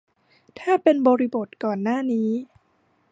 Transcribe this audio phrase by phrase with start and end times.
[0.59, 2.29] ถ้าเป็นบริบทก่อนหน้านี้